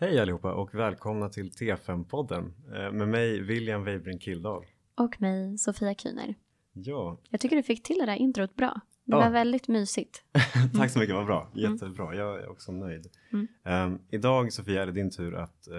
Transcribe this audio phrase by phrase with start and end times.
[0.00, 4.64] Hej allihopa och välkomna till T5-podden eh, med mig William Weibring Kildahl.
[4.94, 6.34] Och mig, Sofia Kühner.
[6.72, 8.80] Ja, Jag tycker du fick till det där introt bra.
[9.04, 9.18] Det Ja.
[9.18, 10.24] var väldigt mysigt.
[10.76, 11.50] tack så mycket, vad bra.
[11.54, 13.06] Jättebra, jag är också nöjd.
[13.32, 13.46] Mm.
[13.64, 15.74] Ehm, idag Sofia är det din tur att eh,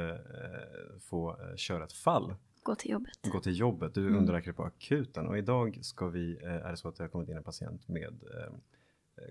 [1.01, 3.19] få eh, köra ett fall Gå till jobbet.
[3.31, 3.93] gå till jobbet.
[3.93, 4.17] Du Mm.
[4.19, 7.29] underläkare på akuten och idag ska vi, eh, är det så att det har kommit
[7.29, 8.23] in en patient med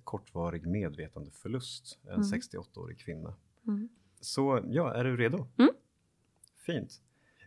[0.05, 2.23] kortvarig medvetandeförlust, en Mm.
[2.23, 3.35] 68-årig kvinna.
[3.67, 3.89] Mm.
[4.21, 5.47] Så ja, är du redo?
[5.59, 5.71] Mm.
[6.67, 7.01] Fint.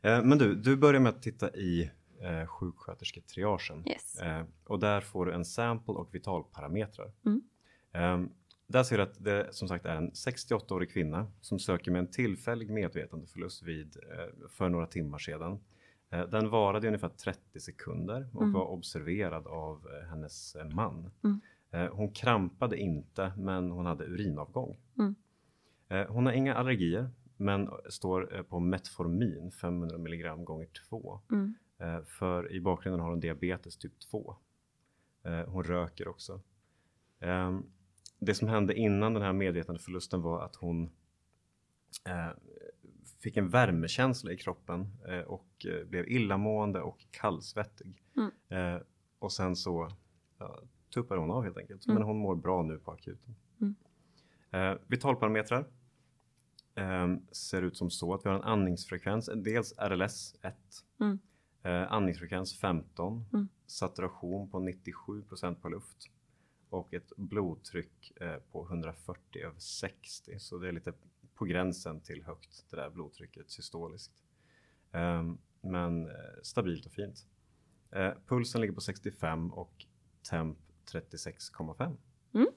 [0.03, 3.83] Eh, men du, du börjar med att titta i eh, sjukskötersketriagen.
[3.87, 4.21] Yes.
[4.21, 7.11] Eh, och där får du en sample och vitalparametrar.
[7.25, 7.41] Mm.
[7.93, 8.31] Eh,
[8.67, 12.07] där ser du att det som sagt är en 68-årig kvinna som söker med en
[12.11, 15.59] tillfällig medvetandeförlust vid, eh, för några timmar sedan.
[16.09, 18.53] Eh, den varade i ungefär 30 sekunder och Mm.
[18.53, 21.11] var observerad av eh, hennes man.
[21.23, 21.41] Mm.
[21.91, 24.77] Hon krampade inte men hon hade urinavgång.
[24.99, 25.15] Mm.
[25.91, 31.19] Eh, hon har inga allergier men står eh, på Metformin 500 mg gånger 2.
[31.31, 31.55] Mm.
[31.79, 34.35] Eh, För i bakgrunden har hon diabetes typ 2.
[35.23, 36.41] Eh, Hon röker också.
[37.19, 37.63] Ehm,
[38.19, 40.89] Det som hände innan den här medvetandeförlusten var att hon
[43.19, 44.87] fick en värmekänsla i kroppen
[45.25, 48.03] och blev illamående och kallsvettig.
[48.17, 48.81] Mm.
[49.19, 49.89] Och sen så
[50.37, 50.61] ja,
[50.93, 51.85] tuppade hon av helt enkelt.
[51.85, 51.93] Mm.
[51.95, 53.35] Men hon mår bra nu på akuten.
[53.61, 54.77] Mm.
[54.87, 55.65] Vitalparametrar
[57.31, 60.55] ser ut som så att vi har en andningsfrekvens, dels RLS 1,
[60.99, 61.19] Mm.
[61.63, 63.47] eh, andningsfrekvens 15, Mm.
[63.67, 66.09] saturation på 97% på luft
[66.69, 70.39] och ett blodtryck eh, på 140 över 60.
[70.39, 70.93] Så det är lite
[71.35, 74.13] på gränsen till högt det där blodtrycket systoliskt.
[74.91, 77.27] Ehm, men eh, stabilt och fint.
[78.27, 79.85] Pulsen ligger på 65 och
[80.29, 81.97] temp 36,5.
[82.33, 82.47] Mm.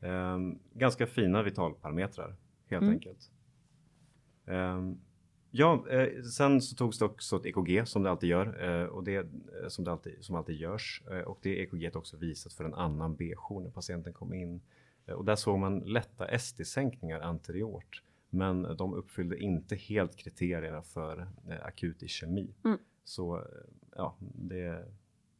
[0.00, 2.94] Ehm, ganska fina vitalparametrar helt Mm.
[2.94, 3.30] enkelt.
[4.46, 4.98] Ehm,
[5.50, 9.04] ja, eh, sen så togs det också ett EKG som det alltid gör eh, och
[9.04, 12.74] det eh, som det alltid som alltid görs och det EKG också visat för en
[12.74, 14.60] annan B-jour när patienten kom in
[15.06, 21.28] och där såg man lätta ST-sänkningar anteriort, men de uppfyllde inte helt kriterierna för
[21.62, 22.54] akut ischemi.
[22.64, 22.78] Mm.
[23.04, 23.44] Så
[23.96, 24.84] ja, det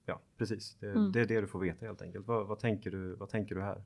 [0.07, 0.77] Ja, precis.
[0.81, 1.13] Det, Mm.
[1.13, 2.27] det är det du får veta helt enkelt.
[2.27, 3.83] Vad, vad, tänker, du, vad tänker du här?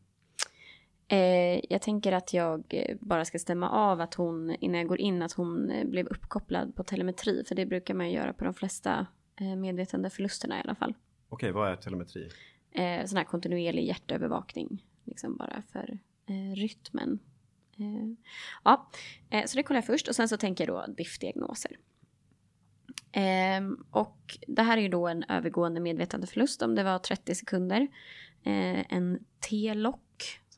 [1.12, 5.00] Eh, jag tänker att jag eh, bara ska stämma av att hon, innan jag går
[5.00, 7.44] in, att hon eh, blev uppkopplad på telemetri.
[7.48, 9.06] För det brukar man ju göra på de flesta
[9.41, 10.94] eh, medvetandeförlusterna i alla fall.
[11.28, 12.28] Okej, vad är telemetri?
[12.72, 14.84] Eh, sån här kontinuerlig hjärtövervakning.
[15.04, 17.19] Liksom bara för eh, rytmen.
[17.78, 18.27] Eh,
[18.65, 18.91] ja,
[19.47, 21.77] så det kollar jag först och sen så tänker jag då DIF-diagnoser.
[23.12, 27.88] Ehm, och det här är ju då en övergående medvetandeförlust om det var 30 sekunder.
[28.42, 29.19] En
[29.50, 30.09] T-lock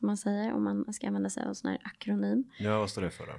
[0.02, 2.44] som man säger om man ska använda sig av en sån här akronym.
[2.58, 3.32] Ja, vad står det för då?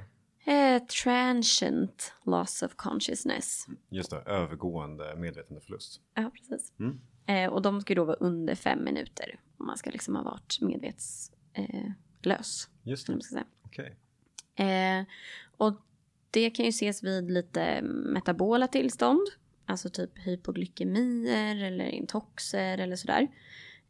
[0.51, 3.68] Eh, transient loss of consciousness.
[3.90, 6.01] Just det, övergående medvetandeförlust.
[6.16, 6.74] Ja, precis.
[6.79, 7.00] Mm.
[7.25, 9.40] Eh, och de ska ju då vara under fem minuter.
[9.57, 12.69] Om man ska liksom ha varit medvetslös.
[12.84, 13.97] Eh, Just det, okej.
[14.56, 15.06] Eh,
[15.57, 15.74] och
[16.31, 19.28] det kan ju ses vid lite metabola tillstånd.
[19.66, 23.28] Alltså typ hypoglykemier eller intoxer eller sådär.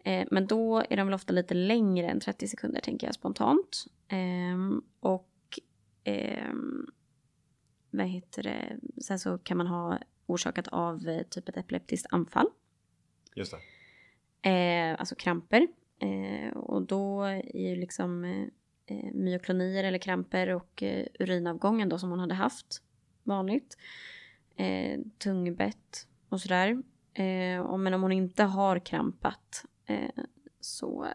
[0.03, 3.85] Eh, men då är de väl ofta lite längre än 30 sekunder tänker jag spontant.
[4.07, 5.59] Eh, och
[6.03, 6.87] ehm,
[7.91, 8.79] vad heter det?
[9.01, 12.47] Sen så kan man ha orsakat av eh, typ ett epileptiskt anfall.
[13.35, 14.49] Just det.
[14.49, 15.67] Eh, alltså kramper.
[15.99, 18.47] Eh, och då är ju liksom eh,
[18.85, 22.81] eh, myoklonier eller kramper och eh, urinavgången då som hon hade haft
[23.23, 23.77] vanligt.
[24.55, 26.83] Eh, tungbett och sådär.
[27.13, 30.09] Eh, och men om hon inte har krampat eh,
[30.59, 31.07] så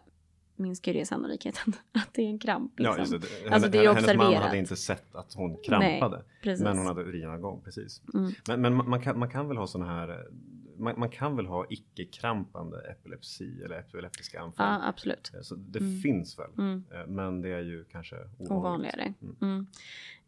[0.55, 2.79] minskar ju det sannolikheten att det är en kramp.
[2.79, 2.95] Liksom.
[2.95, 3.39] Ja, just det.
[3.43, 4.43] Henne, Alltså, det är hennes man observerat.
[4.43, 6.63] hade inte sett att hon krampade, Precis.
[6.63, 8.01] men hon hade urinavgång, precis.
[8.13, 8.31] Mm.
[8.47, 10.27] Men, men man, kan, man kan väl ha sådana här,
[10.77, 14.81] man, man kan väl ha icke-krampande epilepsi eller epileptiska Ja, anfall?
[14.83, 15.31] absolut.
[15.35, 15.99] Eh, Så det Mm.
[16.01, 16.83] finns väl, Mm.
[16.93, 18.51] eh, men det är ju kanske ovanligt.
[18.51, 19.13] ovanligare.
[19.21, 19.35] Mm.
[19.41, 19.67] Mm.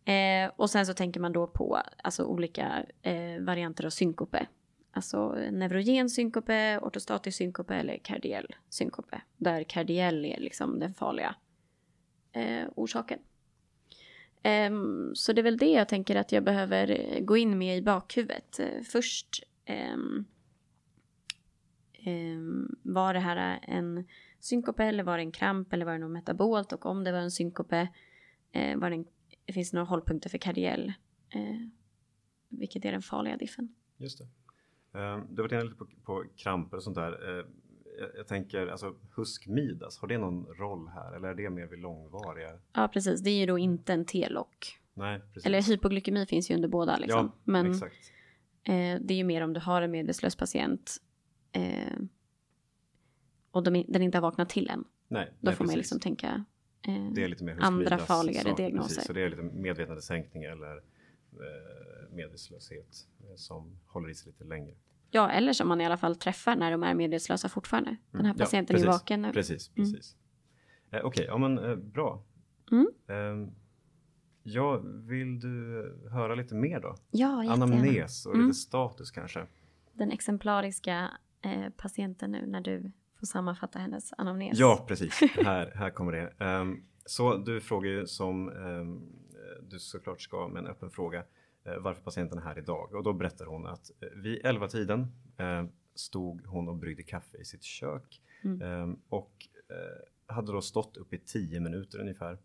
[0.05, 4.47] Eh, och sen så tänker man då på alltså, olika eh, varianter av synkope.
[4.91, 9.21] Alltså neurogen synkope, ortostatisk synkope eller kardiell synkope.
[9.37, 11.35] Där kardiell är liksom den farliga
[12.31, 13.19] eh, orsaken.
[14.43, 17.81] Um, så det är väl det jag tänker att jag behöver gå in med i
[17.81, 18.59] bakhuvudet.
[18.59, 19.43] Eh, först
[19.93, 20.25] um,
[22.05, 24.07] um, var det här en
[24.39, 27.19] synkope eller var det en kramp eller var det något metabolt och om det var
[27.19, 27.87] en synkope
[28.51, 29.05] eh, var det en,
[29.53, 30.93] finns det några hållpunkter för kardiell
[31.29, 31.67] eh,
[32.49, 33.75] vilket är den farliga diffen.
[33.97, 34.27] Just det.
[34.93, 37.39] Eh, Du har varit inne lite på, på kramper och sånt där.
[37.39, 37.45] Eh,
[37.99, 41.79] Jag, jag tänker, alltså huskmidas, har det någon roll här eller är det mer vid
[41.79, 42.59] långvariga?
[42.73, 45.45] Ja precis, det är ju då inte en T-lock Nej, precis.
[45.45, 47.25] Eller hypoglykemi finns ju under båda liksom.
[47.25, 47.95] ja, Men exakt.
[48.63, 50.97] eh, det är ju mer om du har en medvetslös patient
[51.51, 51.97] eh,
[53.51, 54.83] och de, den inte har vaknat till än.
[55.07, 55.77] Nej, Då nej, får man precis.
[55.77, 56.45] liksom tänka
[56.87, 58.87] eh, Det är lite mer hur andra farligare saker, diagnoser.
[58.87, 60.81] Precis, så det är lite medvetandesänkning eller
[62.09, 64.73] medvetslöshet eh, som håller i sig lite längre.
[65.09, 67.89] Ja, eller som man i alla fall träffar när de är medvetslösa fortfarande.
[68.11, 69.31] Den här Mm, Ja, patienten är precis, vaken nu.
[69.31, 69.91] Precis, Mm.
[69.91, 70.15] precis.
[70.91, 72.23] Eh, Okej, ja men eh, bra.
[72.71, 72.87] Mm.
[73.07, 73.49] Eh,
[74.43, 76.95] ja, vill du höra lite mer då?
[77.11, 77.63] Ja, jättegärna.
[77.65, 78.47] Anamnes och Mm.
[78.47, 79.47] lite status kanske?
[79.93, 81.11] Den exemplariska
[81.41, 84.59] eh, patienten nu när du får sammanfatta hennes anamnes.
[84.59, 85.19] Ja, precis.
[85.45, 86.33] här, här kommer det.
[86.45, 89.01] Ehm, så du frågar ju som ehm,
[89.61, 91.23] du såklart ska med en öppen fråga
[91.63, 95.07] eh, varför patienten är här idag och då berättar hon att eh, vid 11 tiden
[95.37, 95.65] eh,
[95.95, 98.61] stod hon och bryggde kaffe i sitt kök Mm.
[98.61, 99.31] ehm, och
[99.69, 102.37] eh, hade då stått upp i 10 minuter ungefär.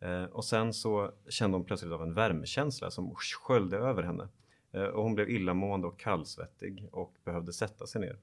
[0.00, 4.28] Eh, och sen så kände hon plötsligt av en värmekänsla som sköljde över henne
[4.72, 8.18] Eh, och hon blev illamående och kallsvettig och behövde sätta sig ner.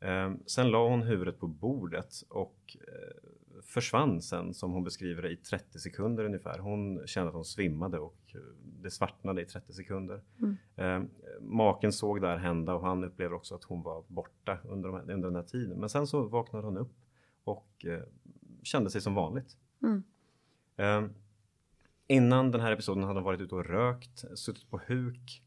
[0.00, 3.30] Eh, sen la hon huvudet på bordet och eh,
[3.64, 6.58] försvann sen som hon beskriver det i 30 sekunder ungefär.
[6.58, 8.40] Hon kände att hon svimmade och eh,
[8.82, 10.22] det svartnade i 30 sekunder.
[10.40, 10.56] Mm.
[10.76, 11.08] Eh,
[11.40, 15.12] maken såg det här hända och han upplevde också att hon var borta under, de
[15.12, 15.80] under den här tiden.
[15.80, 16.92] Men sen så vaknade hon upp
[17.44, 18.02] och eh,
[18.62, 19.56] kände sig som vanligt.
[19.82, 20.02] Mm.
[20.76, 21.10] Eh,
[22.06, 25.42] innan den här episoden hade hon varit ute och rökt, suttit på huk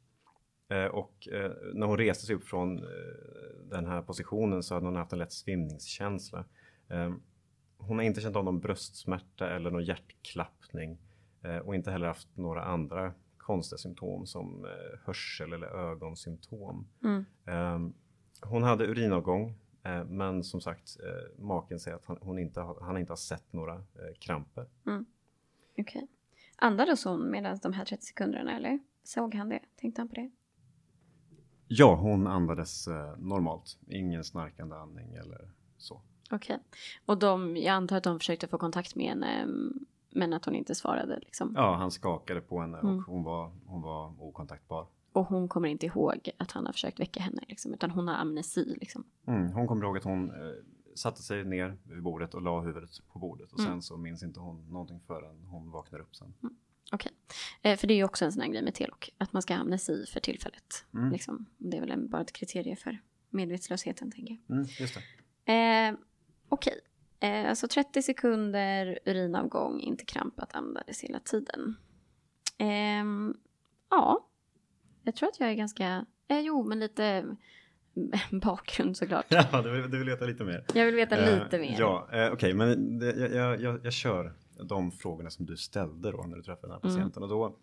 [0.70, 2.82] eh, och eh, när hon reste sig upp från
[3.70, 6.46] den här positionen så hade hon haft en lätt svimningskänsla.
[7.88, 10.98] Hon har inte känt av någon bröstsmärta eller någon hjärtklappning
[11.42, 16.88] eh, och inte heller haft några andra konstiga symptom som eh, hörsel eller ögonsymptom.
[17.04, 17.26] Mm.
[17.46, 17.92] Eh,
[18.50, 22.82] hon hade urinavgång eh, men som sagt eh, maken säger att han, hon inte har,
[22.82, 24.68] han inte har sett några eh, kramper.
[25.78, 26.08] Okej.
[26.58, 28.80] Andades hon medan de här 30 sekunderna eller?
[29.04, 29.60] Såg han det?
[29.76, 30.32] Tänkte han på det?
[31.68, 33.78] Ja, hon andades eh, normalt.
[33.88, 36.02] Ingen snarkande andning eller så.
[36.32, 36.60] Okej.
[37.06, 40.56] Och de, jag antar att de försökte få kontakt med henne mm, men att hon
[40.56, 41.54] inte svarade liksom.
[41.56, 42.98] Ja, han skakade på henne Mm.
[42.98, 44.88] och hon var, hon var okontaktbar.
[45.12, 48.16] Och hon kommer inte ihåg att han har försökt väcka henne liksom, utan hon har
[48.16, 49.04] amnesi liksom.
[49.28, 50.36] Mm, hon kommer ihåg att hon eh,
[50.96, 53.72] satte sig ner vid bordet och la huvudet på bordet och Mm.
[53.72, 56.34] sen så minns inte hon någonting förrän hon vaknar upp sen.
[56.92, 57.12] Okej.
[57.62, 59.54] Eh, för det är ju också en sån här grej med telok, att man ska
[59.54, 60.86] ha amnesi för tillfället.
[60.94, 61.12] Mm.
[61.12, 61.46] Liksom.
[61.58, 63.00] Det är väl bara ett kriterie för
[63.30, 64.56] medvetslösheten tänker jag.
[64.58, 64.96] Mm, just
[65.46, 65.54] det.
[65.54, 65.94] Eh,
[66.50, 66.80] Okej,
[67.20, 71.76] eh, alltså 30 sekunder urinavgång, inte krampat, andades hela tiden.
[72.58, 73.34] Ehm,
[73.90, 74.28] ja,
[75.04, 77.26] jag tror att jag är ganska, eh, jo men lite
[78.42, 79.26] bakgrund såklart.
[79.30, 80.66] Ja, du vill, du vill veta lite mer?
[80.74, 81.76] Jag vill veta Eh, lite mer.
[81.80, 84.34] Ja, eh, okej, men det, jag, jag, jag, kör
[84.70, 86.96] de frågorna som du ställde då när du träffade den här Mm.
[86.96, 87.24] patienten.
[87.24, 87.58] Och då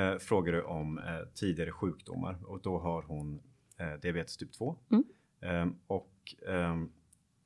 [0.00, 1.04] eh, frågar du om eh,
[1.34, 3.42] tidigare sjukdomar och då har hon
[3.78, 5.04] eh, diabetes typ 2 Mm.
[5.40, 6.12] eh, och
[6.48, 6.76] eh,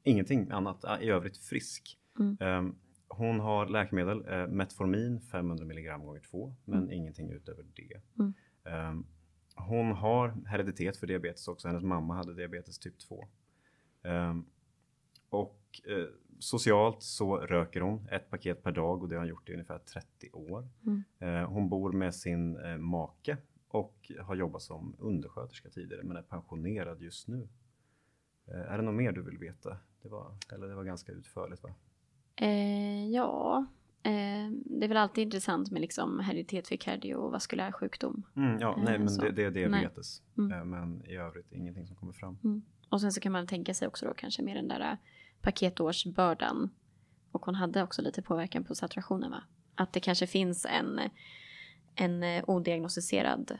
[0.03, 1.99] ingenting annat, i övrigt frisk.
[2.19, 2.37] Mm.
[2.41, 2.75] Eh,
[3.09, 6.93] hon har läkemedel, eh, Metformin 500 milligram gånger 2 men Mm.
[6.93, 8.01] ingenting utöver det.
[8.19, 8.35] Mm.
[8.65, 9.05] Eh,
[9.55, 11.69] hon har hereditet för diabetes också.
[11.69, 13.29] Hennes mamma hade diabetes typ 2.
[14.03, 14.45] Ehm,
[15.31, 16.07] och eh,
[16.39, 19.79] socialt så röker hon ett paket per dag och det har hon gjort i ungefär
[19.79, 20.69] 30 år.
[20.87, 21.03] Mm.
[21.19, 23.37] Eh, hon bor med sin eh, make
[23.69, 27.49] och har jobbat som undersköterska tidigare men är pensionerad just nu.
[28.47, 29.79] Eh, är det något mer du vill veta?
[30.03, 31.75] Det var, eller det var ganska utförligt va?
[32.37, 33.67] Eh, ja,
[34.03, 38.23] eh, det är väl alltid intressant med liksom hereditet för kardiovaskulär sjukdom.
[38.37, 39.23] Mm, ja, Eh, nej men så.
[39.23, 40.23] det, det är diabetes.
[40.39, 40.53] Mm.
[40.53, 42.63] Eh, men i övrigt ingenting som kommer fram.
[42.89, 44.97] Och sen så kan man tänka sig också då kanske med den där äh,
[45.41, 46.71] paketårsbördan.
[47.33, 49.43] Och hon hade också lite påverkan på saturationen va?
[49.75, 51.01] Att det kanske finns en,
[51.95, 53.59] en eh, odiagnostiserad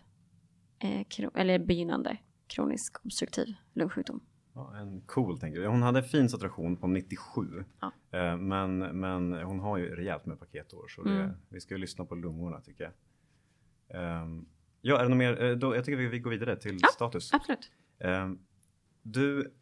[0.79, 4.21] eh, eller begynnande kronisk obstruktiv lungsjukdom.
[4.55, 5.71] Ja, en cool tänker jag.
[5.71, 7.65] Hon hade fin saturation på 97.
[7.81, 7.93] Ja.
[8.19, 11.31] Eh, men, men hon har ju rejält med paketår så det, Mm.
[11.49, 12.93] vi ska ju lyssna på lungorna tycker jag.
[14.03, 14.47] Ehm,
[14.81, 15.43] ja, är det något mer?
[15.43, 16.89] Eh, Då, jag tycker vi, vi går vidare till Ja.
[16.89, 17.35] status.
[17.35, 17.71] Absolut.
[17.99, 18.39] Ehm,
[19.03, 19.53] du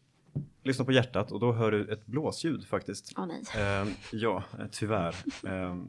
[0.62, 3.12] lyssnar på hjärtat och då hör du ett blåsljud faktiskt.
[3.16, 3.42] Åh nej.
[3.58, 5.16] Ehm, ja, tyvärr.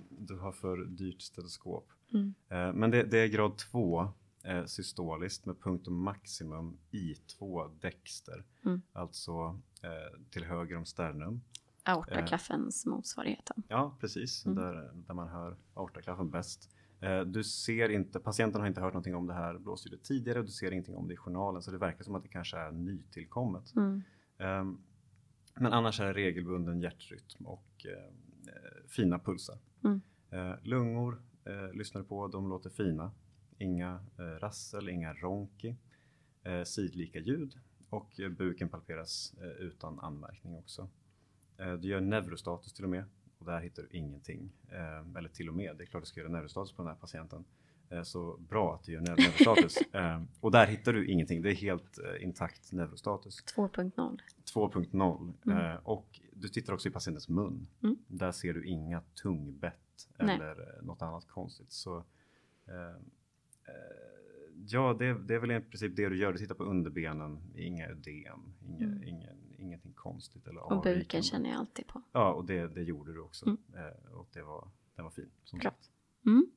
[0.09, 1.87] Du har för dyrt stetoskop.
[2.13, 2.33] Mm.
[2.49, 4.07] Eh, men det, det är grad 2
[4.43, 8.45] eh, systoliskt med punktum maximum I2 dexter.
[8.65, 8.81] Mm.
[8.93, 11.41] Alltså eh, till höger om sternum.
[11.83, 13.51] Aortaklaffens motsvarighet.
[13.55, 13.63] då.
[13.67, 14.45] Ja, precis.
[14.45, 14.55] Mm.
[14.55, 16.69] Där, där man hör aortaklaffen bäst.
[16.99, 20.45] Eh, du ser inte, patienten har inte hört någonting om det här blåsljudet tidigare och
[20.45, 22.71] du ser ingenting om det i journalen så det verkar som att det kanske är
[22.71, 23.75] nytillkommet.
[23.75, 24.01] Mm.
[24.37, 24.77] Ehm,
[25.55, 29.57] men annars är det regelbunden hjärtrytm och eh, eh, fina pulsar.
[29.83, 30.01] Mm.
[30.29, 33.11] Eh, lungor eh, lyssnar du på, de låter fina.
[33.61, 35.75] Inga eh, rassel, inga ronki,
[36.43, 40.89] eh, sidlika ljud och eh, buken palperas eh, utan anmärkning också.
[41.57, 43.03] Eh, du gör neurostatus till och med
[43.37, 44.51] och där hittar du ingenting.
[44.71, 46.95] Eh, eller till och med, det är klart du ska göra neurostatus på den här
[46.99, 47.45] patienten.
[48.03, 49.77] Så bra att du gör neu- neurostatus.
[49.93, 53.43] Eh, och där hittar du ingenting, det är helt eh, intakt neurostatus.
[53.55, 54.19] 2.0.
[54.53, 55.57] 2.0 Mm.
[55.57, 57.67] eh, och du tittar också i patientens mun.
[57.83, 57.97] Mm.
[58.07, 60.35] Där ser du inga tungbett Nej.
[60.35, 61.71] eller eh, något annat konstigt.
[61.71, 62.03] Så,
[64.67, 66.31] ja, det, det är väl i princip det du gör.
[66.31, 69.03] Du tittar på underbenen, inga ödem, inga, Mm.
[69.03, 72.01] ingen, ingenting konstigt eller Och buken känner jag alltid på.
[72.11, 73.45] Ja, och det, det gjorde du också.
[73.45, 73.57] Mm.
[73.73, 75.29] Eh, och det var, den var fin.
[75.43, 75.71] Som Bra.
[76.25, 76.51] Mm.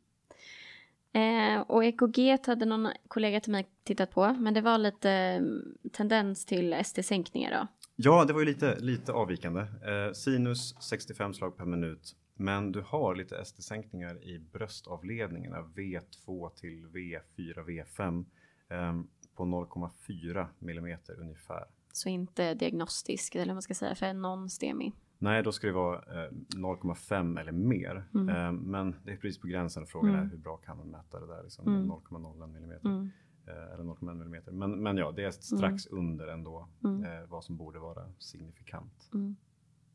[1.12, 5.78] Eh, och EKG hade någon kollega till mig tittat på, men det var lite mm,
[5.92, 7.66] tendens till ST-sänkningar då.
[7.96, 9.60] Ja, det var ju lite, lite avvikande.
[9.60, 12.16] Eh, sinus 65 slag per minut.
[12.34, 18.24] Men du har lite ST-sänkningar i bröstavledningarna V2 till V4, V5
[18.68, 21.64] ehm, på 0,4 millimeter ungefär.
[21.92, 24.92] Så inte diagnostisk, eller vad man ska säga, för non-STEMI.
[25.18, 28.04] Nej, då ska det vara eh, 0,5 eller mer.
[28.14, 28.28] Mm.
[28.28, 30.26] Ehm, men det är precis på gränsen och frågan Mm.
[30.26, 31.42] är hur bra kan man mäta det där?
[31.42, 31.86] Liksom, Mm.
[31.90, 32.88] 0,01 millimeter.
[32.88, 33.10] Mm.
[33.46, 34.52] Eh, eller 0,1 millimeter.
[34.52, 37.04] Men, men ja, det är strax under ändå Mm.
[37.04, 39.10] eh, vad som borde vara signifikant.
[39.14, 39.36] Mm.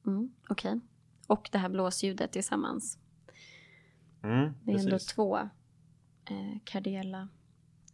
[0.07, 0.31] Mm.
[1.29, 2.99] Och det här blåsljudet tillsammans.
[4.21, 5.13] Mm, Det är ändå precis.
[5.13, 7.27] två eh, kardiella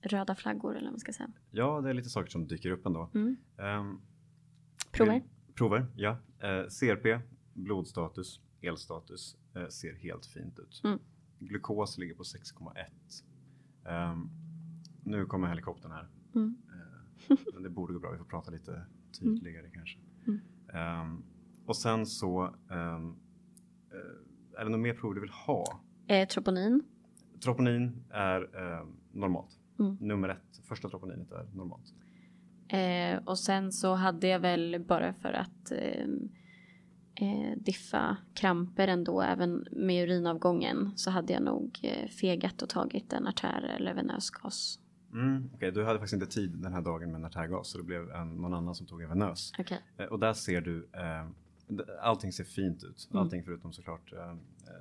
[0.01, 1.32] röda flaggor, eller vad man ska säga.
[1.51, 3.10] Ja, det är lite saker som dyker upp ändå.
[3.13, 3.38] Mm.
[3.58, 4.01] Um,
[4.92, 5.24] Prover.
[5.56, 6.18] prover, ja.
[6.39, 7.22] Eh, CRP,
[7.54, 10.82] blodstatus, elstatus eh, ser helt fint ut.
[10.84, 11.00] Mm.
[11.39, 12.86] Glukos ligger på 6,1.
[13.89, 14.30] Ehm,
[15.04, 16.08] nu kommer helikoptern här.
[16.36, 16.58] Mm.
[16.70, 18.86] Eh, men det borde gå bra, vi får prata lite
[19.20, 20.00] tydligare kanske.
[20.27, 20.39] Mm.
[20.74, 21.24] Ehm,
[21.65, 23.00] och sen så, eh,
[24.58, 25.82] är det något mer prov du vill ha?
[26.08, 26.84] Eh, troponin.
[27.44, 29.60] Troponin är ehm, normalt.
[29.80, 29.98] Mm.
[30.00, 31.94] Nummer ett, första troponinet är normalt.
[32.68, 36.08] Eh, och sen så hade jag väl bara för att eh,
[37.16, 43.14] eh, diffa kramper ändå, även med urinavgången, så hade jag nog eh, fegat och tagit
[43.14, 44.80] en artär eller venös gas.
[45.14, 47.84] Mm, Okej, du hade faktiskt inte tid den här dagen med en artärgas så det
[47.84, 49.52] blev en, någon annan som tog en venös.
[49.98, 51.30] Eh, och där ser du, eh,
[52.02, 53.08] allting ser fint ut.
[53.12, 53.24] Mm.
[53.24, 54.36] Allting förutom såklart eh, eh,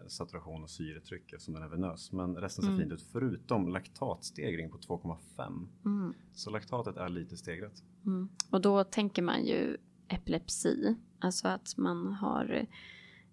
[0.09, 2.13] saturation och syretryck eftersom den är venös.
[2.13, 2.81] Men resten ser Mm.
[2.81, 5.69] fint ut förutom laktatstegring på 2,5.
[5.85, 6.15] Mm.
[6.33, 7.83] Så laktatet är lite stegrat.
[8.07, 8.29] Mm.
[8.51, 9.77] Och då tänker man ju
[10.09, 12.67] epilepsi, alltså att man har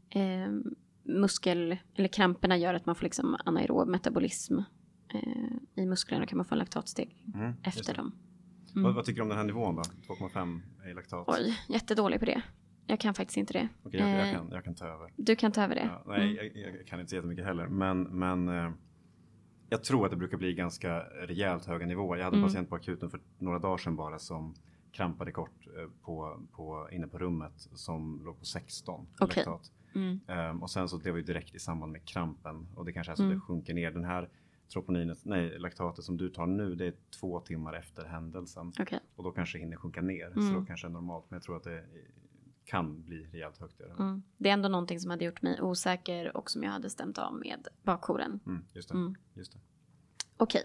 [0.10, 0.52] eh,
[1.04, 4.58] muskel, eller kramperna gör att man får liksom anaerob metabolism
[5.14, 8.12] eh, i musklerna kan man få en laktatstegring Mm, efter dem.
[8.74, 8.96] Vad, Mm.
[8.96, 9.82] vad tycker du om den här nivån då?
[9.82, 11.26] 2,5 i laktat?
[11.28, 12.42] Oj, jättedålig på det.
[12.92, 13.68] Jag kan faktiskt inte det.
[13.84, 15.12] Okej, jag, jag, Eh, kan, jag kan ta över.
[15.18, 15.90] Du kan ta över det.
[15.94, 16.62] Ja, nej, Mm.
[16.62, 17.68] jag, jag kan inte så jättemycket heller.
[17.68, 18.72] Men, men eh,
[19.70, 22.18] jag tror att det brukar bli ganska rejält höga nivåer.
[22.18, 22.50] Jag hade en Mm.
[22.50, 24.54] patient på akuten för några dagar sedan bara som
[24.92, 29.44] krampade kort eh, på, på, inne på rummet som låg på 16 i Okej.
[29.46, 29.72] laktat.
[29.96, 30.20] Mm.
[30.28, 33.12] Ehm, och sen så det var ju direkt i samband med krampen och det kanske
[33.14, 33.38] är så att Mm.
[33.38, 33.92] det sjunker ner.
[33.92, 34.30] Den här
[34.74, 39.00] troponinet, nej laktatet som du tar nu det är två timmar efter händelsen Okej.
[39.16, 40.54] och då kanske det hinner sjunka ner så Mm.
[40.54, 41.84] då kanske det är normalt men jag tror att det
[42.72, 43.78] kan bli rejält högt.
[43.78, 44.04] det.
[44.04, 44.24] Mm.
[44.38, 47.36] Det är ändå någonting som hade gjort mig osäker och som jag hade stämt av
[47.36, 48.40] med bakjoren.
[48.46, 48.96] Mm, just det.
[48.96, 49.16] Mm.
[49.34, 49.60] Just det.
[50.38, 50.64] Okej.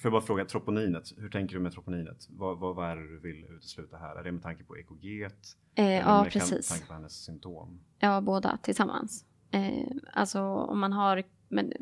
[0.00, 2.28] Får jag bara fråga troponinet, hur tänker du med troponinet?
[2.30, 4.16] Vad, vad, vad är det du vill utesluta här?
[4.16, 5.22] Är det med tanke på EKG?
[5.74, 6.68] Eh, ja, med precis.
[6.68, 7.80] tanke på hennes symptom?
[7.98, 9.24] Ja, båda tillsammans.
[9.50, 11.72] Eh, alltså om man har, men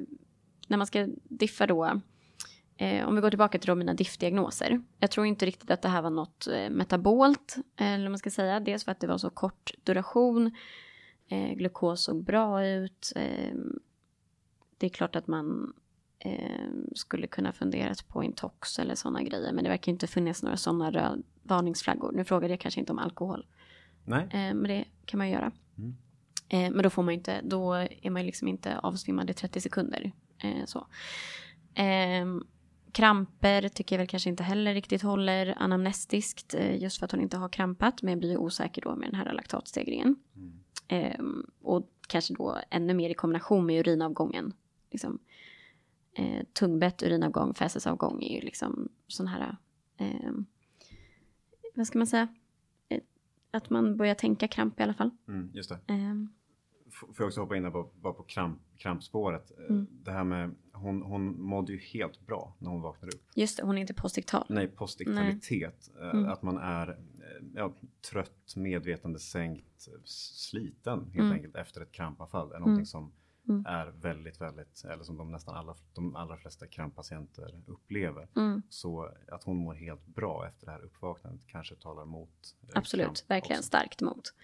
[0.69, 2.01] när man ska diffa då,
[2.81, 4.83] eh, om vi går tillbaka till då mina diffdiagnoser.
[4.99, 8.31] Jag tror inte riktigt att det här var något eh, metabolt, eller vad man ska
[8.31, 8.61] säga.
[8.61, 10.57] Dels för att det var så kort duration,
[11.29, 13.13] eh, glukos såg bra ut.
[13.17, 13.55] Eh,
[14.79, 15.73] det är klart att man
[16.19, 20.57] eh, skulle kunna funderat på intox eller sådana grejer, men det verkar inte finnas några
[20.57, 22.13] sådana röd varningsflaggor.
[22.13, 23.47] Nu frågade jag kanske inte om alkohol.
[24.05, 24.23] Nej?
[24.23, 25.53] Eh, men det kan man ju göra.
[25.79, 25.95] Mm.
[26.73, 30.13] Men då får man inte, då är man liksom inte avsvimmad i 30 sekunder.
[30.67, 30.87] Så.
[32.93, 37.21] Kramper tycker jag väl kanske inte heller riktigt håller anamnestiskt eh, just för att hon
[37.21, 38.03] inte har krampat.
[38.03, 40.17] Men jag blir osäker då med den här laktatstegringen.
[40.37, 40.53] Mm.
[40.89, 41.21] Eh,
[41.63, 44.53] och kanske då ännu mer i kombination med urinavgången.
[44.91, 45.19] Liksom.
[46.13, 49.57] Eh, tungbett, urinavgång, fäsesavgång är ju liksom sån här,
[49.97, 50.31] eh,
[51.75, 52.29] vad ska man säga?
[52.89, 53.01] Eh,
[53.51, 55.11] Att man börjar tänka kramp i alla fall.
[55.29, 55.79] Mm, just det.
[55.87, 56.15] Eh,
[56.89, 59.51] F- Får jag också hoppa in där på, bara på kramp, krampspåret?
[59.59, 59.87] Eh, Mm.
[59.91, 63.23] Det här med, hon, hon mådde ju helt bra när hon vaknade upp.
[63.35, 64.47] just det, hon är inte postiktal.
[64.49, 65.91] Nej, postiktalitet.
[66.01, 66.29] eh, Mm.
[66.29, 66.97] Att man är eh,
[67.55, 67.75] ja,
[68.11, 71.33] trött, medvetande sänkt, sliten helt Mm.
[71.33, 72.47] enkelt efter ett krampanfall.
[72.53, 72.87] är någonting Mm.
[72.87, 73.13] som
[73.49, 73.67] Mm.
[73.67, 78.29] är väldigt, väldigt, eller som de nästan alla, de allra flesta kramppatienter upplever.
[78.37, 78.63] Mm.
[78.69, 83.25] Så att hon mår helt bra efter det här uppvaknandet kanske talar emot eh, Absolut,
[83.29, 83.67] verkligen också.
[83.67, 84.35] starkt emot.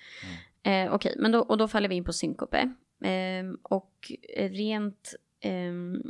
[0.62, 0.88] Mm.
[0.88, 2.74] Eh, Okej, men då, och då faller vi in på synkope.
[3.00, 6.02] Eh, och rent ehm,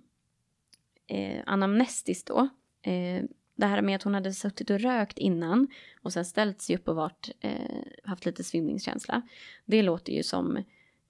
[1.07, 2.49] eh, anamnestiskt då.
[2.83, 3.23] Eh,
[3.57, 5.69] det här med att hon hade suttit och rökt innan
[6.03, 9.23] och sen ställt sig upp och varit, eh, haft lite svimningskänsla.
[9.65, 10.57] Det låter ju som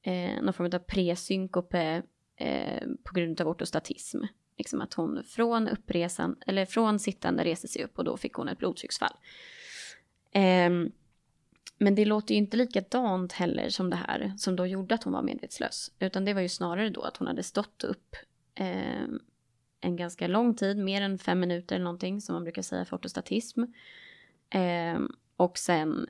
[0.03, 2.03] eh, någon form av presynkope
[2.37, 4.19] eh, på grund av ortostatism.
[4.59, 8.49] Liksom att hon från uppresan, eller från sittande reste sig upp och då fick hon
[8.49, 9.17] ett blodtrycksfall.
[10.33, 10.71] Eh,
[11.79, 15.13] men det låter ju inte likadant heller som det här som då gjorde att hon
[15.13, 15.93] var medvetslös.
[15.99, 18.17] Utan det var ju snarare då att hon hade stått upp
[18.55, 19.07] eh,
[19.87, 22.97] en ganska lång tid, mer än fem minuter eller någonting som man brukar säga för
[22.97, 23.65] ortostatism.
[24.51, 25.01] Eh,
[25.37, 26.07] och sen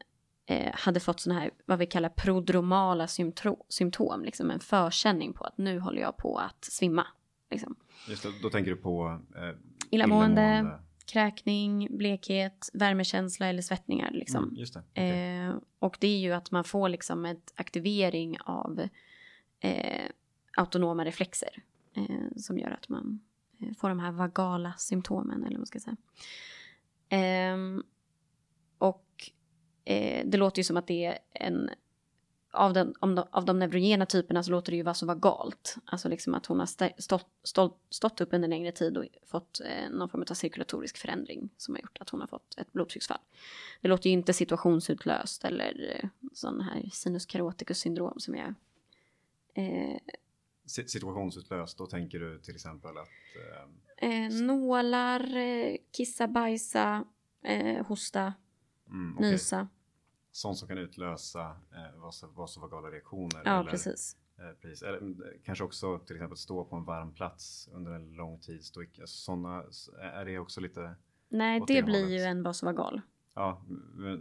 [0.46, 5.44] eh, hade fått sådana här, vad vi kallar prodromala symptom, symptom, liksom en förkänning på
[5.44, 7.06] att nu håller jag på att svimma.
[7.50, 7.76] Liksom.
[8.08, 9.58] Just det, då tänker du på eh,
[9.90, 14.10] Illamående, kräkning, blekhet, värmekänsla eller svettningar.
[14.10, 14.44] Liksom.
[14.44, 14.82] Mm, just det.
[14.90, 15.46] okej.
[15.46, 18.88] Eh, och det är ju att man får liksom ett aktivering av
[19.60, 20.10] eh,
[20.56, 21.62] autonoma reflexer
[21.94, 23.20] eh, som gör att man
[23.60, 25.96] Eh, får de här vagala symptomen eller vad man ska säga.
[27.08, 27.82] Ehm,
[28.78, 29.30] och
[29.84, 31.70] eh, det låter ju som att det är en
[32.56, 35.76] av, den, om de, av de neurogena typerna så låter det ju vara så vagalt.
[35.84, 39.60] Alltså liksom att hon har stä- stått, stått, stått upp under längre tid och fått
[39.60, 43.18] eh, någon form av cirkulatorisk förändring som har gjort att hon har fått ett blodtrycksfall.
[43.80, 48.54] Det låter ju inte situationsutlöst eller eh, sån här sinus caroticus syndrom som jag...
[49.54, 49.98] Eh,
[50.66, 53.08] Situationsutlöst, då tänker du till exempel att
[54.00, 57.04] eh, eh, nålar, eh, kissa, bajsa,
[57.44, 58.34] eh, hosta,
[58.88, 59.68] mm, okej, nysa.
[60.32, 61.40] sånt som kan utlösa
[61.72, 63.42] eh, vaso- vasovagala reaktioner.
[63.44, 64.16] Ja, eller, precis.
[64.38, 64.82] Eh, precis.
[64.82, 68.64] Eller, mm, kanske också till exempel stå på en varm plats under en lång tid.
[68.64, 69.64] Stå såna,
[70.02, 70.94] är det också lite,
[71.28, 72.20] Nej, det det blir hållet.
[72.20, 73.00] ju en vasovagal.
[73.36, 73.62] Ja,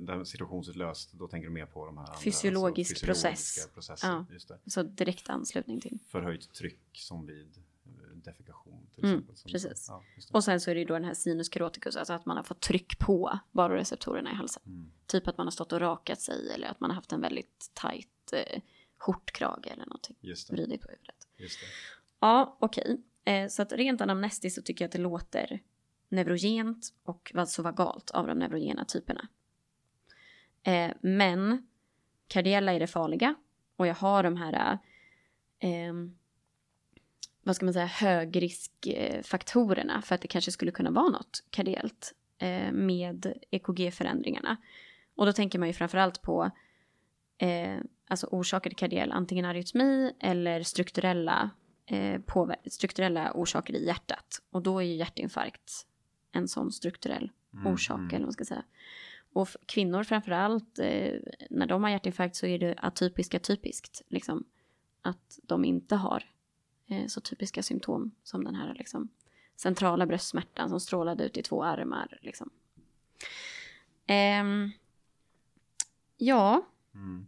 [0.08, 3.69] det situationsutlöst, då tänker du mer på de här andra, Fysiologisk alltså, process.
[3.73, 4.25] processer.
[4.49, 4.58] Ja.
[4.67, 5.99] Så direkt anslutning till.
[6.08, 9.36] Förhöjt tryck som vid eh, defekation till Mm, exempel.
[9.38, 9.86] Som, precis.
[9.89, 10.04] Ja.
[10.32, 12.43] Och sen så är det ju då den här sinus caroticus, alltså att man har
[12.43, 14.63] fått tryck på baroreceptorerna i halsen.
[14.65, 14.91] Mm.
[15.06, 17.71] Typ att man har stått och rakat sig eller att man har haft en väldigt
[17.73, 18.62] tajt eh,
[18.97, 20.15] skjortkrage eller någonting.
[20.21, 20.54] Just det.
[20.56, 21.28] Vridit på huvudet.
[21.38, 21.65] Just det.
[22.19, 23.01] Ja, okej.
[23.25, 25.60] Eh, så att rent anamnestiskt så tycker jag att det låter
[26.15, 29.28] neurogent och vasovagalt av de neurogena typerna.
[30.63, 31.67] Eh, men
[32.28, 33.36] kardiella är det farliga
[33.75, 34.80] och jag har de här
[35.60, 35.93] eh,
[37.45, 42.71] vad ska man säga, högriskfaktorerna för att det kanske skulle kunna vara något kardiellt eh,
[42.71, 44.58] med EKG-förändringarna.
[45.15, 46.51] Och då tänker man ju framförallt på
[47.38, 51.49] eh, alltså orsaker till kardiell, antingen arytmi eller strukturella,
[51.86, 52.21] eh,
[52.65, 54.41] strukturella orsaker i hjärtat.
[54.51, 55.71] Och då är ju hjärtinfarkt
[56.36, 58.08] en sån strukturell Mm, orsak, mm.
[58.10, 58.63] eller vad man ska säga.
[59.34, 61.13] Och kvinnor framförallt, eh,
[61.50, 64.02] när de har hjärtinfarkt så är det atypiska typiskt.
[64.08, 64.43] Liksom,
[65.02, 66.24] att de inte har
[66.88, 69.10] eh, så typiska symptom som den här liksom,
[69.56, 72.19] centrala bröstsmärtan som strålade ut i två armar.
[72.21, 72.50] Liksom.
[74.06, 74.71] Ehm,
[76.17, 77.28] ja, Mm.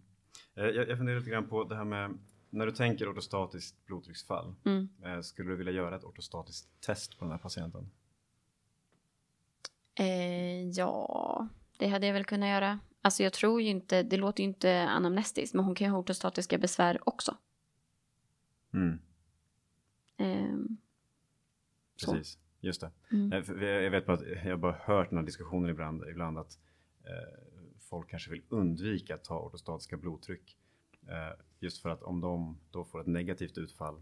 [0.55, 2.17] Eh, Jag, jag funderar lite grann på det här med
[2.49, 4.55] när du tänker ortostatiskt blodtrycksfall.
[4.65, 4.89] mm.
[5.03, 7.89] Eh, skulle du vilja göra ett ortostatiskt test på den här patienten?
[9.99, 12.79] Eh, ja, det hade jag väl kunnat göra.
[13.01, 15.99] Alltså jag tror ju inte, det låter ju inte anamnestiskt, men hon kan ju ha
[15.99, 17.37] ortostatiska besvär också.
[18.73, 18.99] Mm.
[21.95, 22.13] Så.
[22.13, 22.91] Precis, just det.
[23.11, 23.33] Mm.
[23.33, 26.59] Eh, Jag vet bara att jag har bara hört den här diskussionen ibland, ibland att
[27.03, 27.39] eh,
[27.79, 30.57] folk kanske vill undvika att ta ortostatiska blodtryck.
[31.07, 34.01] Eh, just för att om de då får ett negativt utfall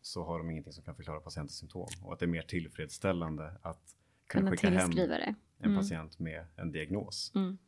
[0.00, 3.58] så har de ingenting som kan förklara patientens symptom och att det är mer tillfredsställande
[3.62, 3.96] att
[4.30, 5.34] kunna tillskriva det.
[5.58, 5.78] en Mm.
[5.82, 7.32] patient med en diagnos.
[7.34, 7.58] Mm.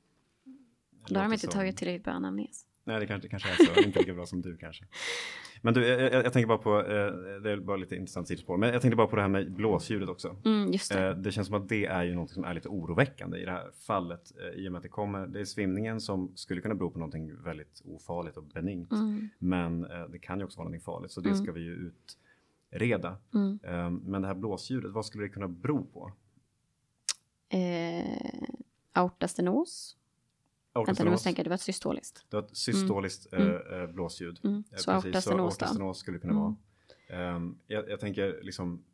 [1.08, 2.66] Då har de inte som- tagit tillräckligt bra anamnes.
[2.84, 3.80] Nej, det kanske, det kanske är så.
[3.80, 4.84] Inte lika bra som du kanske.
[5.62, 8.56] Men du, jag, jag, jag tänker bara på, eh, det är bara lite intressant sidospår,
[8.56, 10.36] men jag tänkte bara på det här med blåsljudet också.
[10.44, 11.08] Mm, just det.
[11.08, 13.50] Eh, det känns som att det är ju något som är lite oroväckande i det
[13.50, 14.32] här fallet.
[14.40, 16.98] Eh, I och med att det kommer, det är svimningen som skulle kunna bero på
[16.98, 18.92] någonting väldigt ofarligt och benignt.
[18.92, 21.42] Mm, Men eh, det kan ju också vara någonting farligt, så det Mm.
[21.42, 21.92] ska vi ju
[22.70, 23.16] utreda.
[23.34, 23.58] mm.
[23.62, 26.12] Eh, men det här blåsljudet, vad skulle det kunna bero på?
[27.52, 28.48] Eh,
[28.92, 29.96] aortastenos.
[30.86, 32.26] Vänta, nu måste jag tänka, det var ett systoliskt.
[32.30, 33.48] det var ett systoliskt Mm.
[33.48, 34.40] eh, eh, blåsljud.
[34.44, 34.56] Mm.
[34.56, 35.42] Eh, Så precis, aortastenos då.
[35.44, 36.42] aortastenos skulle det kunna Mm.
[36.42, 36.56] vara.
[37.36, 38.84] Ehm, jag, jag tänker liksom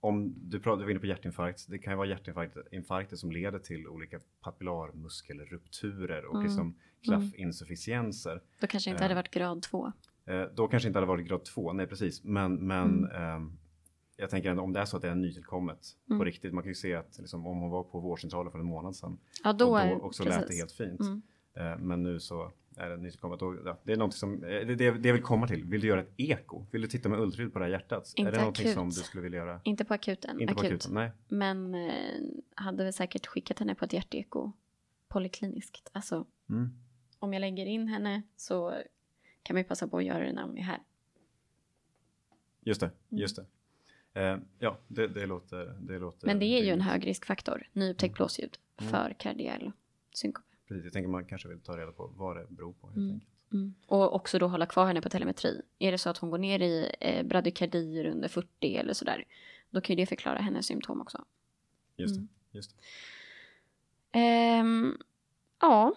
[0.00, 1.66] om du pratade du var inne på hjärtinfarkt.
[1.68, 6.46] Det kan ju vara hjärtinfarkter som leder till olika papillarmuskelrupturer och Mm.
[6.46, 8.42] liksom klaffinsufficienser.
[8.60, 9.02] Då kanske inte Eh.
[9.04, 9.92] hade varit grad två.
[10.26, 12.24] Eh, då kanske inte hade varit grad 2, nej precis.
[12.24, 13.58] Men, men Mm.
[14.16, 16.18] Jag tänker ändå om det är så att det är nytillkommet Mm.
[16.18, 16.54] på riktigt.
[16.54, 19.18] Man kan ju se att liksom, om hon var på vårdcentralen för en månad sedan
[19.44, 20.58] Ja, då, och då också lät det precis.
[20.60, 21.00] helt fint.
[21.00, 21.22] Mm.
[21.56, 23.42] Eh, men nu så är det nytillkommet.
[23.42, 25.64] Och, ja, det är något som, eh, det, det, det jag vill komma till.
[25.64, 26.66] Vill du göra ett eko?
[26.70, 28.12] Vill du titta med ultraljud på det här hjärtat?
[28.16, 28.74] Inte är det någonting akut.
[28.74, 29.60] som du skulle vilja göra?
[29.64, 30.40] Inte på akuten.
[30.40, 30.70] Inte på akut.
[30.72, 30.94] akuten?
[30.94, 31.12] Nej.
[31.28, 31.90] Men eh,
[32.54, 34.52] hade väl säkert skickat henne på ett hjärteko
[35.08, 35.90] polikliniskt.
[35.92, 36.68] Alltså Mm.
[37.18, 38.74] om jag lägger in henne så
[39.42, 40.82] kan ju passa på att göra det när hon är här.
[42.60, 43.20] Just det, Mm.
[43.20, 43.46] just det.
[44.14, 46.26] Eh, ja, det, det, låter, det låter...
[46.26, 48.90] Men det är ju en hög riskfaktor, nyupptäckt blåsljud, Mm.
[48.92, 49.72] för kardiell
[50.14, 50.46] synkope.
[50.68, 53.10] Precis, jag tänker man kanske vill ta reda på vad det beror på helt Mm.
[53.12, 53.30] enkelt.
[53.52, 53.74] Mm.
[53.86, 55.62] Och också då hålla kvar henne på telemetri.
[55.78, 59.24] Är det så att hon går ner i eh, bradykardier under 40 eller sådär,
[59.70, 61.24] då kan ju det förklara hennes symptom också.
[61.96, 62.28] Just Mm.
[62.50, 62.76] det, just det.
[64.18, 64.96] Ehm,
[65.60, 65.94] ja.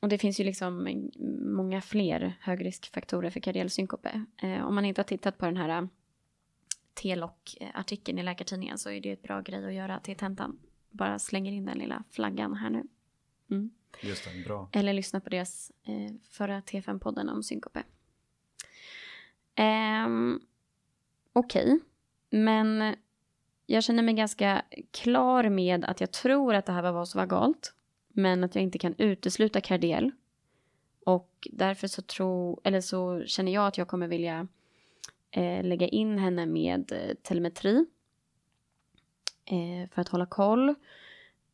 [0.00, 1.00] Och det finns ju liksom
[1.56, 4.24] många fler högriskfaktorer för kardiell synkope.
[4.42, 5.88] Eh, om man inte har tittat på den här
[6.98, 10.58] eh, T-lock-artikeln i Läkartidningen så är det ett bra grej att göra till tentan.
[10.90, 12.82] Bara slänger in den lilla flaggan här nu.
[13.50, 13.70] Mm.
[14.00, 14.68] Just det, bra.
[14.72, 17.82] Eller lyssna på deras eh, förra T5-podden om synkope.
[20.06, 20.40] Um,
[21.32, 21.78] Okej,
[22.30, 22.96] men
[23.66, 27.74] jag känner mig ganska klar med att jag tror att det här var vasovagalt.
[28.08, 30.10] Men att jag inte kan utesluta kardiell.
[31.04, 34.48] Och därför så, tro, eller så känner jag att jag kommer vilja
[35.30, 37.86] eh, lägga in henne med eh, telemetri.
[39.44, 40.74] Eh, för att hålla koll.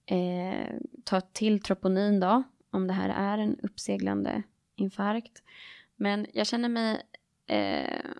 [0.06, 4.42] Eh, ta till troponin då, om det här är en uppseglande
[4.76, 5.42] infarkt.
[5.96, 7.02] Men jag känner mig
[7.46, 8.10] eh,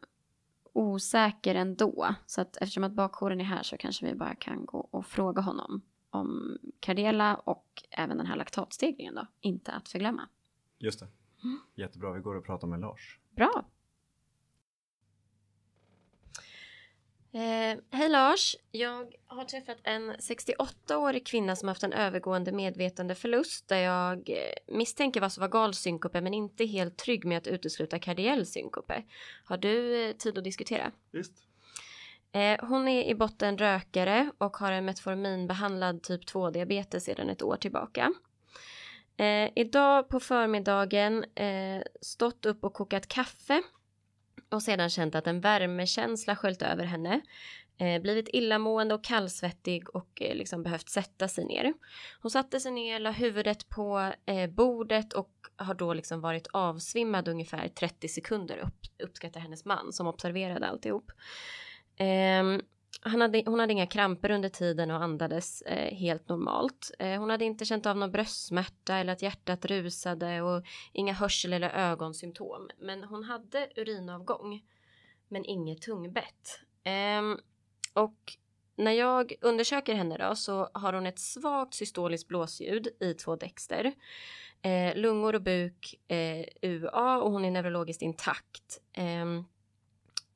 [0.73, 2.15] osäker ändå.
[2.27, 5.43] Så att eftersom att bakjouren är här så kanske vi bara kan gå och fråga
[5.43, 9.27] honom om kardiella och även den här laktatstegringen då.
[9.41, 10.29] Inte att förglömma.
[10.79, 11.09] Just det.
[11.45, 11.59] Mm.
[11.75, 13.21] Jättebra, vi går och pratar med Lars.
[13.31, 13.65] Bra!
[17.35, 18.57] Eh, Hej Lars!
[18.71, 25.21] Jag har träffat en 68-årig kvinna som haft en övergående medvetandeförlust där jag eh, misstänker
[25.21, 29.03] vasovagal synkope men inte helt trygg med att utesluta kardiell synkope.
[29.45, 30.93] Har du eh, tid att diskutera?
[31.11, 31.33] Visst.
[32.33, 37.57] Eh, hon är i botten rökare och har en metforminbehandlad typ 2-diabetes sedan ett år
[37.57, 38.13] tillbaka.
[39.55, 41.25] Idag på förmiddagen
[42.01, 43.63] stått upp och kokat kaffe
[44.55, 47.21] och sedan känt att en värmekänsla sköljt över henne.
[47.79, 51.75] Eh, blivit illamående och kallsvettig och eh, liksom behövt sätta sig ner.
[52.21, 57.29] Hon satte sig ner, la huvudet på eh, bordet och har då liksom varit avsvimmad
[57.29, 61.11] ungefär 30 sekunder upp, uppskattar hennes man som observerade alltihop.
[61.97, 62.45] Eh,
[63.05, 66.91] han hade, hon hade inga kramper under tiden och andades eh, helt normalt.
[66.99, 71.53] Eh, hon hade inte känt av någon bröstsmärta eller att hjärtat rusade och inga hörsel
[71.53, 72.71] eller ögonsymptom.
[72.79, 74.63] Men hon hade urinavgång,
[75.29, 76.61] men inget tungbett.
[76.85, 77.23] Eh,
[77.93, 78.37] och
[78.77, 83.93] när jag undersöker henne då så har hon ett svagt systoliskt blåsljud i två dexter.
[84.63, 88.81] Eh, lungor och buk eh, UA och hon är neurologiskt intakt.
[88.93, 89.45] Ehm,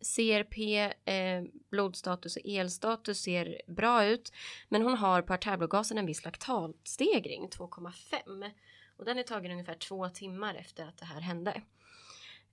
[0.00, 0.58] CRP,
[1.04, 4.32] eh, blodstatus och elstatus ser bra ut.
[4.68, 8.50] Men hon har på artärblodgasen en viss laktatstegring, 2,5.
[8.96, 11.50] Och den är tagen ungefär två timmar efter att det här hände.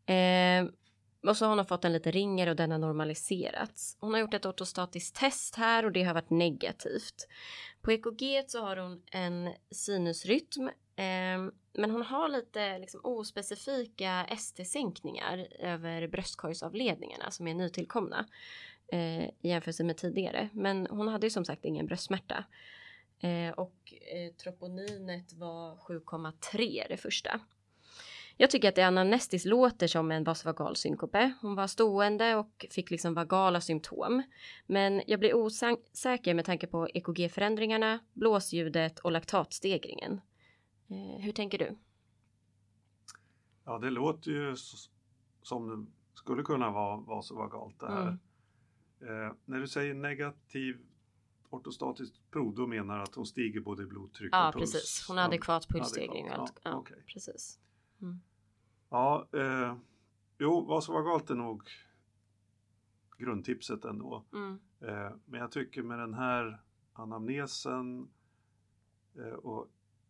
[0.06, 0.72] Eh,
[1.28, 3.98] och så har hon fått en liten ringer och den har normaliserats.
[4.00, 7.28] Hon har gjort ett ortostatiskt test här och det har varit negativt.
[7.82, 15.48] På EKG så har hon en sinusrytm eh, men hon har lite liksom, ospecifika ST-sänkningar
[15.60, 18.26] över bröstkorgsavledningarna som är nytillkomna
[18.88, 20.50] eh, i jämförelse med tidigare.
[20.54, 22.46] Men hon hade ju som sagt ingen bröstsmärta.
[23.20, 27.40] Eh, och eh, troponinet var 7,3 det första.
[28.38, 31.34] Jag tycker att det anamnestiskt låter som en vasovagal synkope.
[31.42, 34.24] Hon var stående och fick liksom vagala symptom.
[34.68, 40.22] Men jag blir osäker med tanke på EKG-förändringarna, blåsljudet och laktatstegringen.
[40.88, 41.78] Eh, hur tänker du?
[43.66, 44.56] Ja, det låter ju
[45.42, 48.02] som det skulle kunna vara vasovagalt det här.
[49.02, 49.28] Mm.
[49.28, 50.78] Eh, när du säger negativ
[51.50, 54.72] ortostatiskt prov, då menar du att hon stiger både i blodtryck Ja, och puls?
[54.74, 55.06] precis.
[55.08, 56.52] Hon har adekvat pulsstegring adekvat.
[56.64, 57.04] Ja, Ja, okej.
[57.14, 57.60] precis.
[58.90, 59.76] Ja eh,
[60.38, 61.64] jo, vasovagalt är nog
[63.18, 64.24] grundtipset ändå.
[64.34, 64.60] Mm.
[64.82, 66.62] Eh, men jag tycker med den här
[66.94, 68.08] anamnesen
[69.18, 69.68] eh, och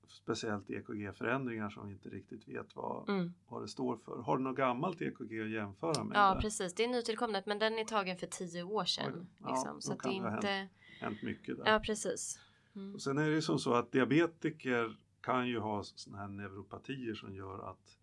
[0.08, 3.34] speciellt EKG-förändringar som vi inte riktigt vet vad, Mm.
[3.48, 4.18] vad det står för.
[4.22, 6.18] Har du något gammalt EKG att jämföra med?
[6.18, 6.42] Ja, där?
[6.42, 6.74] precis.
[6.74, 9.28] Det är nytillkommet, men den är tagen för tio år sedan.
[9.38, 9.82] Ja, liksom.
[9.82, 10.68] Så det kan är det ha inte...
[11.00, 11.72] hänt mycket där.
[11.74, 12.40] Ja, precis.
[12.76, 12.96] Mm.
[12.96, 17.16] Och sen är det ju som så att diabetiker kan ju ha såna här neuropatier
[17.16, 18.00] som gör att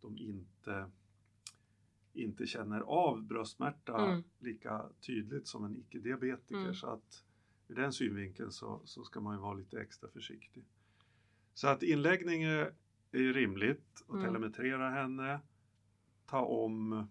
[0.00, 0.90] de inte
[2.12, 4.22] inte känner av bröstsmärta Mm.
[4.38, 6.60] lika tydligt som en icke-diabetiker.
[6.60, 6.74] Mm.
[6.74, 7.24] Så att
[7.68, 10.64] ur den synvinkeln så, så ska man ju vara lite extra försiktig.
[11.54, 12.74] Så att inläggning är,
[13.12, 14.26] är ju rimligt och Mm.
[14.26, 15.40] telemetrera henne.
[16.26, 17.06] Ta om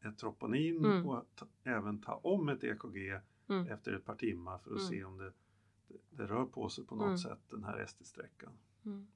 [0.00, 1.06] ett troponin Mm.
[1.06, 3.66] och ta, även ta om ett EKG Mm.
[3.66, 4.88] efter ett par timmar för att Mm.
[4.90, 5.32] se om det,
[6.10, 7.18] det, rör på sig på något Mm.
[7.18, 8.52] sätt den här ST-sträckan.
[8.86, 9.06] Mm.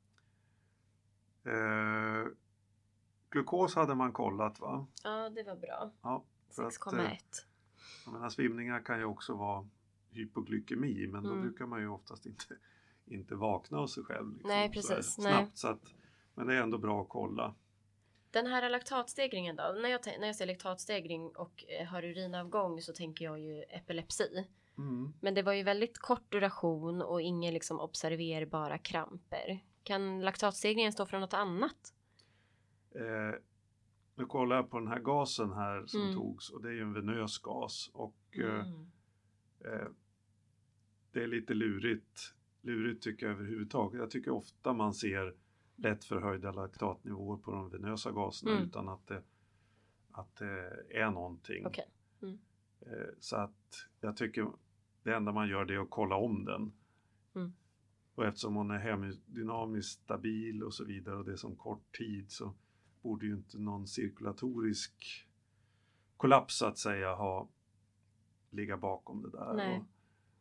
[1.44, 2.26] Eh,
[3.30, 4.86] glukos hade man kollat va?
[5.04, 5.90] Ja, det var bra.
[6.02, 7.18] Ja, för att, 6,1.
[8.04, 9.68] Jag menar, svimningar kan ju också vara
[10.10, 11.42] hypoglykemi men då Mm.
[11.42, 12.44] brukar man ju oftast inte,
[13.06, 14.32] inte vakna av sig själv.
[14.32, 15.18] Liksom, Nej, så precis.
[15.18, 15.32] Nej.
[15.32, 15.94] Snabbt, så att,
[16.34, 17.54] men det är ändå bra att kolla.
[18.30, 19.62] Den här laktatstegringen då?
[19.82, 24.46] När jag, när jag ser laktatstegring och eh, har urinavgång så tänker jag ju epilepsi.
[24.78, 25.12] Mm.
[25.20, 29.58] Men det var ju väldigt kort duration och inga liksom observerbara kramper.
[29.82, 31.94] Kan laktatstegringen stå för något annat?
[32.90, 33.40] Eh,
[34.14, 36.14] nu kollar jag på den här gasen här som Mm.
[36.14, 38.90] togs och det är ju en venös gas och eh, Mm.
[39.64, 39.88] Eh,
[41.12, 44.00] det är lite lurigt, lurigt tycker jag överhuvudtaget.
[44.00, 45.34] Jag tycker ofta man ser
[45.76, 48.64] lätt förhöjda laktatnivåer på de venösa gaserna Mm.
[48.64, 49.22] utan att det,
[50.12, 51.66] att det är någonting.
[51.66, 51.88] Okej.
[52.80, 54.46] Eh, så att jag tycker
[55.06, 56.72] det enda man gör det är att kolla om den.
[57.34, 57.52] Mm.
[58.14, 62.30] Och eftersom hon är hemodynamiskt stabil och så vidare och det är som kort tid
[62.30, 62.54] så
[63.02, 65.26] borde ju inte någon cirkulatorisk
[66.16, 67.48] kollaps så att säga ha
[68.50, 69.54] ligga bakom det där.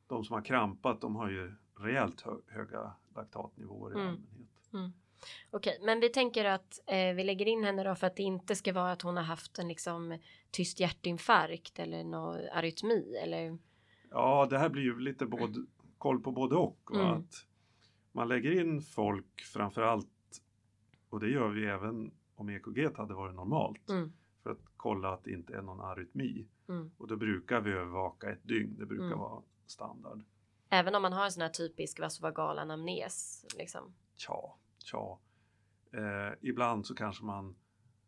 [0.08, 4.08] De som har krampat de har ju rejält hö höga laktatnivåer i Mm.
[4.08, 4.50] allmänhet.
[5.52, 8.56] Okej, men vi tänker att eh, vi lägger in henne då för att det inte
[8.56, 10.20] ska vara att hon har haft en liksom
[10.52, 13.58] tyst hjärtinfarkt eller någon arytmi eller
[14.18, 15.66] Ja, det här blir ju lite både,
[15.98, 16.80] koll på både och.
[16.92, 17.00] va?
[17.02, 17.14] Mm.
[17.14, 17.46] Att
[18.12, 20.42] man lägger in folk framför allt,
[21.10, 24.12] och det gör vi även om EKG hade varit normalt, Mm.
[24.44, 26.48] för att kolla att det inte är någon arytmi.
[26.70, 26.92] Mm.
[26.98, 29.20] Och då brukar vi övervaka ett dygn, det brukar Mm.
[29.20, 30.22] vara standard.
[30.70, 33.94] även om man har en sån här typisk vasovagal anamnes liksom.
[34.18, 35.18] Tja, tja.
[35.92, 37.56] Eh, ibland så kanske man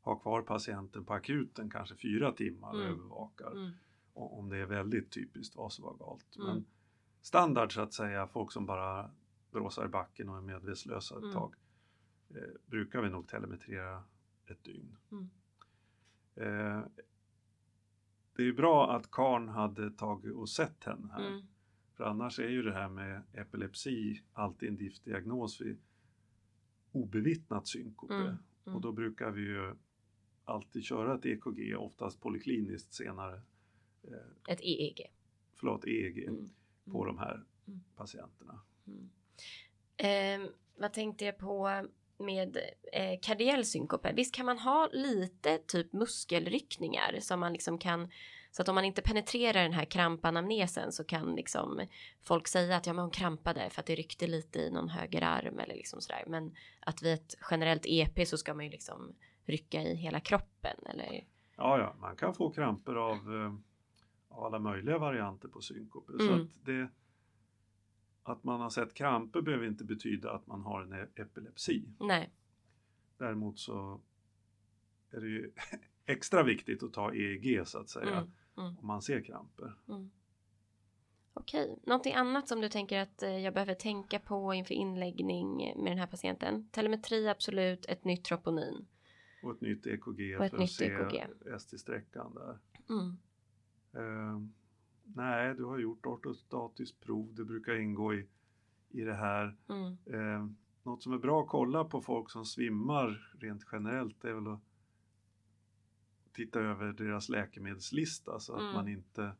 [0.01, 2.93] har kvar patienten på akuten kanske fyra timmar och Mm.
[2.93, 3.73] övervakar.
[4.17, 6.35] Om det är väldigt typiskt vasovagalt.
[6.35, 6.47] Mm.
[6.47, 6.65] Men
[7.21, 9.11] standard så att säga, folk som bara
[9.51, 11.33] bråsar i backen och är medvetslösa ett Mm.
[11.33, 11.55] tag,
[12.29, 14.03] eh, brukar vi nog telemetrera
[14.45, 14.97] ett dygn.
[15.11, 15.29] Mm.
[16.35, 16.83] Eh,
[18.35, 21.27] det är ju bra att Karn hade tagit och sett henne här.
[21.27, 21.47] Mm.
[21.93, 25.77] För annars är ju det här med epilepsi alltid en diagnos vid
[26.91, 28.13] obevittnat synkope.
[28.13, 28.75] Mm, mm.
[28.75, 29.75] Och då brukar vi ju
[30.45, 33.41] alltid köra ett EKG, oftast polikliniskt senare,
[34.03, 35.11] eh, Ett EEG.
[35.55, 36.49] förlåt EEG, Mm.
[36.91, 37.79] på de här Mm.
[37.95, 38.59] patienterna.
[38.87, 39.09] Mm.
[39.97, 42.57] Eh, vad tänkte jag på med
[42.93, 44.13] eh, kardiell synkope?
[44.13, 48.11] Visst kan man ha lite typ muskelryckningar som man liksom kan
[48.51, 51.81] så att om man inte penetrerar den här krampanamnesen så kan liksom
[52.23, 55.21] folk säga att ja men hon krampade för att det ryckte lite i någon höger
[55.21, 56.23] arm eller liksom sådär.
[56.27, 60.77] Men att vid ett generellt EP så ska man ju liksom rycka i hela kroppen
[60.85, 61.25] eller
[61.57, 63.61] Ja, ja, man kan få kramper av, eh, av
[64.45, 66.13] alla möjliga varianter på synkope.
[66.19, 66.41] Så Mm.
[66.41, 66.89] att, det,
[68.23, 71.85] att man har sett kramper behöver inte betyda att man har en e- epilepsi.
[71.99, 72.29] nej.
[73.17, 74.01] Däremot så
[75.11, 75.51] är det ju
[76.05, 78.31] extra viktigt att ta EEG så att säga, Mm.
[78.57, 78.77] Mm.
[78.79, 79.73] om man ser kramper.
[79.87, 80.09] Mm.
[81.33, 85.91] Okej, någonting annat som du tänker att eh, jag behöver tänka på inför inläggning med
[85.91, 86.69] den här patienten?
[86.69, 88.87] Telemetri absolut, ett nytt troponin.
[89.43, 91.27] Och ett nytt EKG Och ett för att nytt se EKG.
[91.55, 92.59] ST-sträckan där.
[92.89, 93.17] Mm.
[93.93, 94.41] Eh,
[95.03, 98.27] nej, du har gjort ortostatiskt prov, det brukar ingå i,
[98.89, 99.55] i det här.
[99.69, 99.97] Mm.
[100.05, 100.47] Eh,
[100.83, 104.61] något som är bra att kolla på folk som svimmar rent generellt är väl att
[106.31, 108.73] titta över deras läkemedelslista så att Mm.
[108.73, 109.31] man inte,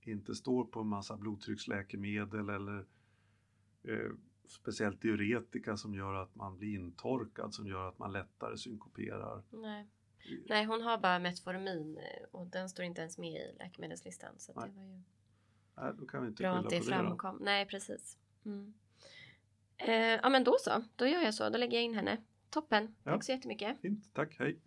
[0.00, 2.86] inte står på en massa blodtrycksläkemedel eller
[3.82, 4.10] eh,
[4.46, 9.42] speciellt diuretika som gör att man blir intorkad som gör att man lättare synkoperar.
[9.50, 9.86] Nej.
[10.48, 14.34] Nej, hon har bara Metformin eh, och den står inte ens med i läkemedelslistan.
[14.38, 14.76] Så att det Nej.
[14.76, 15.02] var ju
[15.76, 16.84] Nej, då kan vi inte bra skylla att på det det.
[16.84, 16.90] då.
[16.90, 17.38] framkom.
[17.40, 18.18] Nej, precis.
[18.44, 18.74] Mm.
[19.76, 20.84] Eh, ja, men då så.
[20.96, 21.48] Då gör jag så.
[21.50, 22.16] Då lägger jag in henne.
[22.50, 22.94] Toppen.
[23.04, 23.12] Ja.
[23.12, 23.80] Tack så jättemycket.
[23.80, 24.58] Fint, tack, hej!